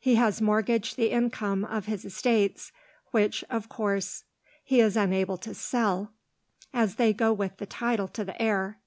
[0.00, 2.72] He has mortgaged the income of his estates,
[3.10, 4.24] which, of course,
[4.64, 6.12] he is unable to sell,
[6.72, 8.78] as they go with the title to the heir.